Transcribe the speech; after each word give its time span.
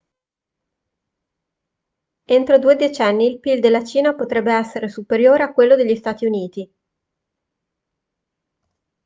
entro 2.25 2.57
due 2.57 2.75
decenni 2.75 3.27
il 3.27 3.39
pil 3.39 3.59
della 3.59 3.83
cina 3.83 4.15
potrebbe 4.15 4.51
essere 4.51 4.89
superiore 4.89 5.43
a 5.43 5.53
quello 5.53 5.75
degli 5.75 5.95
stati 5.95 6.25
uniti 6.25 6.73